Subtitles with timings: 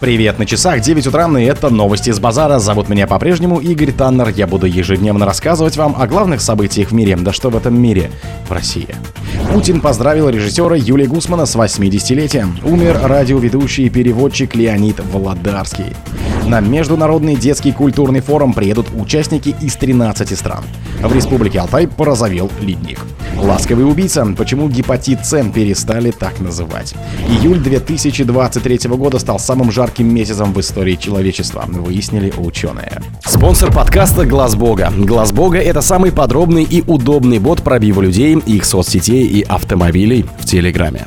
[0.00, 2.60] Привет, на часах 9 утра, и это новости с базара.
[2.60, 4.28] Зовут меня по-прежнему Игорь Таннер.
[4.28, 7.16] Я буду ежедневно рассказывать вам о главных событиях в мире.
[7.16, 8.12] Да что в этом мире?
[8.48, 8.94] В России.
[9.52, 12.64] Путин поздравил режиссера Юлия Гусмана с 80-летием.
[12.64, 15.96] Умер радиоведущий и переводчик Леонид Володарский.
[16.46, 20.62] На Международный детский культурный форум приедут участники из 13 стран.
[21.02, 23.00] В Республике Алтай порозовел ледник.
[23.36, 24.26] Ласковый убийца.
[24.36, 26.94] Почему гепатит С перестали так называть?
[27.28, 33.00] Июль 2023 года стал самым жарким месяцем в истории человечества, выяснили ученые.
[33.24, 34.92] Спонсор подкаста Глаз Бога.
[34.96, 40.44] Глаз Бога это самый подробный и удобный бот пробива людей, их соцсетей и автомобилей в
[40.44, 41.06] Телеграме.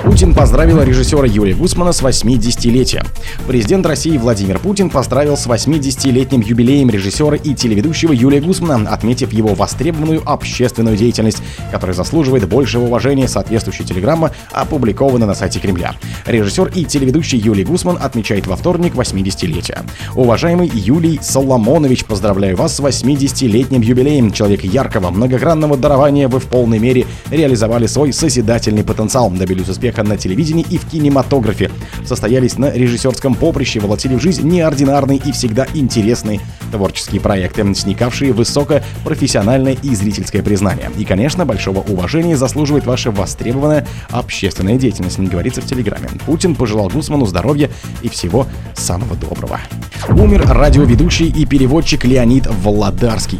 [0.00, 3.06] Путин поздравил режиссера Юрия Гусмана с 80-летием.
[3.46, 9.54] Президент России Владимир Путин поздравил с 80-летним юбилеем режиссера и телеведущего Юрия Гусмана, отметив его
[9.54, 15.94] востребованную общественную деятельность, которая заслуживает большего уважения, соответствующая телеграмма опубликована на сайте Кремля.
[16.26, 19.82] Режиссер и телеведущий Юлий Гусман отмечает во вторник 80-летие.
[20.14, 24.32] Уважаемый Юлий Соломонович, поздравляю вас с 80-летним юбилеем.
[24.32, 30.04] Человек яркого, многогранного дарования вы в полной мере реализовали свой созидательный потенциал, добились успеха успеха
[30.04, 31.68] на телевидении и в кинематографе.
[32.04, 39.76] Состоялись на режиссерском поприще, волотили в жизнь неординарные и всегда интересные творческие проекты, сникавшие высокопрофессиональное
[39.82, 40.88] и зрительское признание.
[40.96, 46.08] И, конечно, большого уважения заслуживает ваша востребованная общественная деятельность, не говорится в Телеграме.
[46.26, 47.68] Путин пожелал Гусману здоровья
[48.02, 48.46] и всего
[48.82, 49.60] самого доброго.
[50.08, 53.38] Умер радиоведущий и переводчик Леонид Володарский.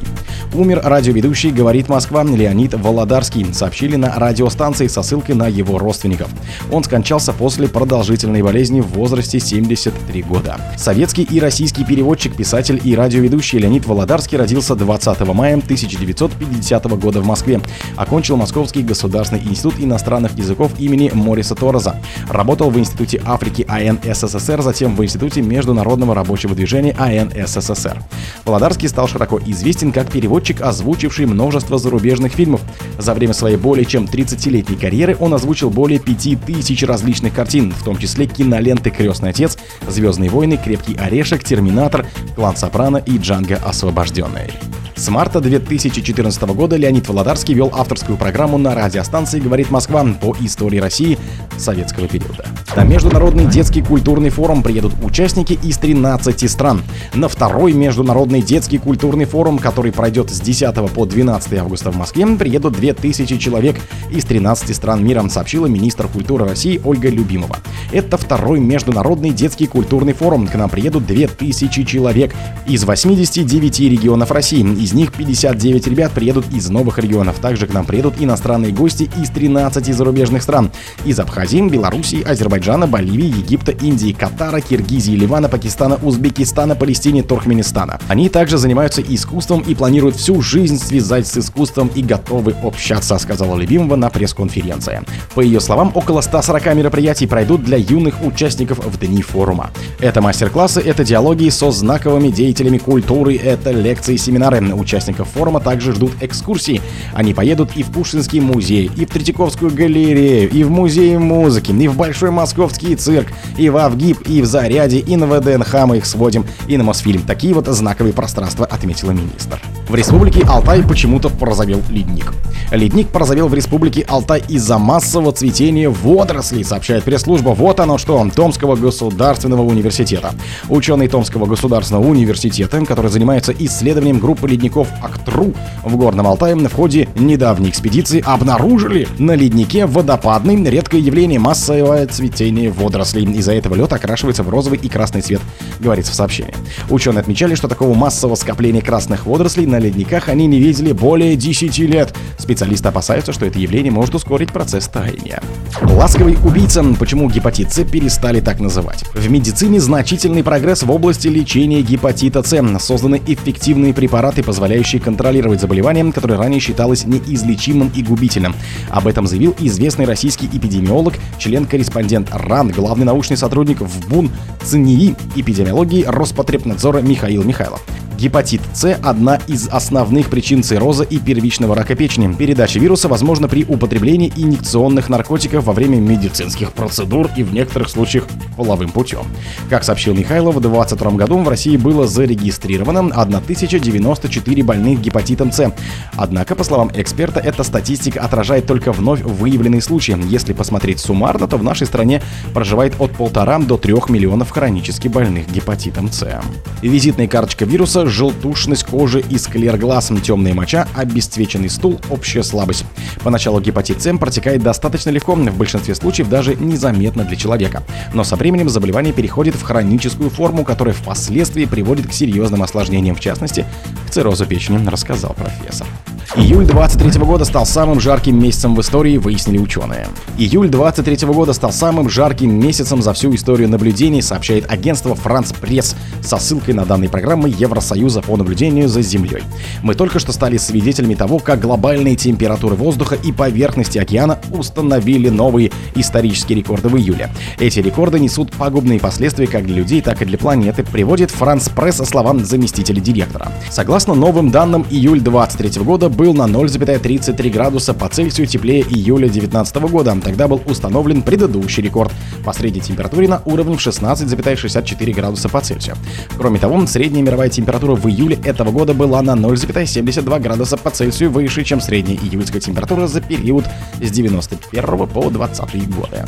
[0.54, 6.28] Умер радиоведущий «Говорит Москва» Леонид Володарский, сообщили на радиостанции со ссылкой на его родственников.
[6.70, 10.60] Он скончался после продолжительной болезни в возрасте 73 года.
[10.76, 17.27] Советский и российский переводчик, писатель и радиоведущий Леонид Володарский родился 20 мая 1950 года в
[17.27, 17.58] Москве.
[17.96, 21.96] Окончил Московский государственный институт иностранных языков имени Мориса Тороза.
[22.28, 28.02] Работал в Институте Африки АН СССР, затем в Институте международного рабочего движения АН СССР.
[28.44, 32.61] Володарский стал широко известен как переводчик, озвучивший множество зарубежных фильмов.
[32.98, 37.96] За время своей более чем 30-летней карьеры он озвучил более 5000 различных картин, в том
[37.96, 39.58] числе киноленты «Крестный отец»,
[39.89, 42.06] «Звездные войны», «Крепкий орешек», «Терминатор»,
[42.36, 44.51] «Клан Сопрано» и «Джанго освобожденный».
[44.95, 50.79] С марта 2014 года Леонид Володарский вел авторскую программу на радиостанции «Говорит Москва» по истории
[50.79, 51.18] России
[51.56, 52.46] советского периода.
[52.77, 56.83] На Международный детский культурный форум приедут участники из 13 стран.
[57.14, 62.27] На второй Международный детский культурный форум, который пройдет с 10 по 12 августа в Москве,
[62.36, 63.77] приедут 2000 человек
[64.11, 67.58] из 13 стран мира, сообщила министр культуры России Ольга Любимова.
[67.92, 70.46] Это второй Международный детский культурный форум.
[70.46, 72.34] К нам приедут 2000 человек
[72.67, 74.62] из 89 регионов России.
[74.62, 77.39] Из них 59 ребят приедут из новых регионов.
[77.39, 80.70] Также к нам приедут иностранные гости из 13 зарубежных стран.
[81.05, 87.98] Из Абхазии, Белоруссии, Азербайджана, Боливии, Египта, Индии, Катара, Киргизии, Ливана, Пакистана, Узбекистана, Палестины, Туркменистана.
[88.08, 93.58] Они также занимаются искусством и планируют всю жизнь связать с искусством и готовы общаться, сказала
[93.58, 95.02] Любимова на пресс-конференции.
[95.35, 99.70] По ее словам, около 140 мероприятий пройдут для юных участников в дни форума.
[100.01, 104.62] Это мастер-классы, это диалоги со знаковыми деятелями культуры, это лекции, семинары.
[104.74, 106.80] Участников форума также ждут экскурсии.
[107.14, 111.89] Они поедут и в Пушкинский музей, и в Третьяковскую галерею, и в музей музыки, и
[111.89, 116.07] в Большой Московский цирк, и в Авгип, и в Заряде, и на ВДНХ мы их
[116.07, 117.23] сводим, и на Мосфильм.
[117.23, 119.61] Такие вот знаковые пространства, отметила министр.
[119.89, 122.33] В республике Алтай почему-то порозовел ледник.
[122.70, 127.51] Ледник порозовел в республике Алтай из-за массового цветения водорослей, сообщает пресс-служба.
[127.51, 130.35] Вот оно что, Томского государственного университета.
[130.69, 137.09] Ученые Томского государственного университета, который занимается исследованием группы ледников Актру в Горном Алтае, в ходе
[137.14, 143.25] недавней экспедиции обнаружили на леднике водопадный редкое явление массовое цветение водорослей.
[143.25, 145.40] Из-за этого лед окрашивается в розовый и красный цвет,
[145.81, 146.54] говорится в сообщении.
[146.90, 151.78] Ученые отмечали, что такого массового скопления красных водорослей на ледниках они не видели более 10
[151.78, 152.14] лет.
[152.38, 155.43] Специалисты опасаются, что это явление может ускорить процесс таяния.
[155.82, 156.82] Ласковый убийца.
[156.98, 159.04] Почему гепатит С перестали так называть?
[159.14, 162.52] В медицине значительный прогресс в области лечения гепатита С.
[162.81, 168.55] Созданы эффективные препараты, позволяющие контролировать заболевание, которое ранее считалось неизлечимым и губительным.
[168.90, 174.31] Об этом заявил известный российский эпидемиолог, член-корреспондент РАН, главный научный сотрудник в БУН
[174.73, 177.83] ЦНИИ эпидемиологии Роспотребнадзора Михаил Михайлов.
[178.23, 182.33] Гепатит С– одна из основных причин цирроза и первичного рака печени.
[182.33, 188.29] Передача вируса возможна при употреблении инъекционных наркотиков во время медицинских процедур и в некоторых случаях
[188.57, 189.23] половым путем.
[189.69, 195.73] Как сообщил Михайлов, в 2022 году в России было зарегистрировано 1094 больных гепатитом С.
[196.15, 200.17] Однако, по словам эксперта, эта статистика отражает только вновь выявленные случаи.
[200.29, 202.23] Если посмотреть суммарно, то в нашей стране
[202.55, 206.41] проживает от полтора до трех миллионов хронически больных гепатитом С.
[206.83, 212.85] Визитная карточка вируса– желтушность кожи и склер глаз, темная моча, обесцвеченный стул, общая слабость.
[213.25, 217.82] Поначалу гепатит С протекает достаточно легко, в большинстве случаев даже незаметно для человека.
[218.12, 223.20] Но со временем заболевание переходит в хроническую форму, которая впоследствии приводит к серьезным осложнениям, в
[223.20, 223.64] частности,
[224.06, 225.87] к циррозу печени, рассказал профессор.
[226.34, 230.08] Июль 23 года стал самым жарким месяцем в истории, выяснили ученые.
[230.38, 235.94] Июль 23 года стал самым жарким месяцем за всю историю наблюдений, сообщает агентство France Press
[236.23, 239.43] со ссылкой на данные программы Евросоюза по наблюдению за Землей.
[239.82, 245.70] Мы только что стали свидетелями того, как глобальные температуры воздуха и поверхности океана установили новые
[245.96, 247.28] исторические рекорды в июле.
[247.58, 252.02] Эти рекорды несут пагубные последствия как для людей, так и для планеты, приводит France Press
[252.06, 253.52] словам заместителя директора.
[253.69, 259.77] Согласно новым данным, июль 23 года был на 0,33 градуса по Цельсию теплее июля 2019
[259.91, 260.17] года.
[260.23, 262.13] Тогда был установлен предыдущий рекорд
[262.45, 265.97] по средней температуре на уровне 16,64 градуса по Цельсию.
[266.39, 271.33] Кроме того, средняя мировая температура в июле этого года была на 0,72 градуса по Цельсию
[271.33, 273.65] выше, чем средняя июльская температура за период
[274.01, 276.25] с 91 по 20 годы.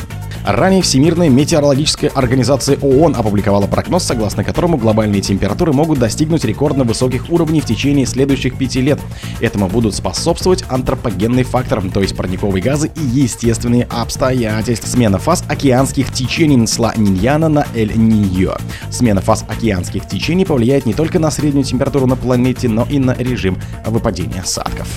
[0.46, 7.30] Ранее Всемирная метеорологическая организация ООН опубликовала прогноз, согласно которому глобальные температуры могут достигнуть рекордно высоких
[7.30, 9.00] уровней в течение следующих пяти лет.
[9.40, 14.86] Этому будут способствовать антропогенный фактор, то есть парниковые газы и естественные обстоятельства.
[14.86, 18.56] Смена фаз океанских течений с Ла Ниньяна на Эль Ниньо.
[18.90, 23.14] Смена фаз океанских течений повлияет не только на среднюю температуру на планете, но и на
[23.14, 24.88] режим выпадения осадков.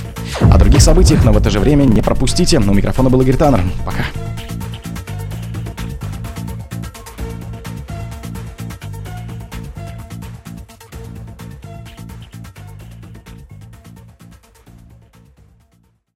[0.41, 2.59] О других событиях, но в это же время не пропустите.
[2.59, 3.61] У микрофона был Игорь Таннер.
[3.85, 4.03] Пока.